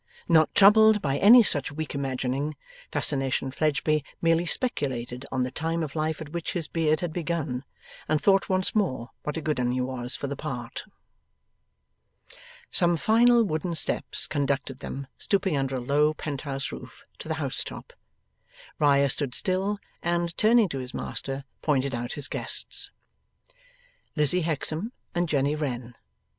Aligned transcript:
Not 0.27 0.55
troubled 0.55 0.99
by 0.99 1.19
any 1.19 1.43
such 1.43 1.71
weak 1.71 1.93
imagining, 1.93 2.55
Fascination 2.91 3.51
Fledgeby 3.51 4.03
merely 4.19 4.47
speculated 4.47 5.27
on 5.31 5.43
the 5.43 5.51
time 5.51 5.83
of 5.83 5.95
life 5.95 6.19
at 6.19 6.29
which 6.29 6.53
his 6.53 6.67
beard 6.67 7.01
had 7.01 7.13
begun, 7.13 7.63
and 8.07 8.19
thought 8.19 8.49
once 8.49 8.73
more 8.73 9.09
what 9.21 9.37
a 9.37 9.41
good 9.41 9.59
'un 9.59 9.73
he 9.73 9.79
was 9.81 10.15
for 10.15 10.25
the 10.25 10.35
part. 10.35 10.85
Some 12.71 12.97
final 12.97 13.43
wooden 13.43 13.75
steps 13.75 14.25
conducted 14.25 14.79
them, 14.79 15.05
stooping 15.19 15.55
under 15.55 15.75
a 15.75 15.79
low 15.79 16.15
penthouse 16.15 16.71
roof, 16.71 17.03
to 17.19 17.27
the 17.27 17.35
house 17.35 17.63
top. 17.63 17.93
Riah 18.79 19.07
stood 19.07 19.35
still, 19.35 19.77
and, 20.01 20.35
turning 20.35 20.67
to 20.69 20.79
his 20.79 20.95
master, 20.95 21.43
pointed 21.61 21.93
out 21.93 22.13
his 22.13 22.27
guests. 22.27 22.89
Lizzie 24.15 24.41
Hexam 24.41 24.93
and 25.13 25.29
Jenny 25.29 25.53
Wren. 25.55 25.93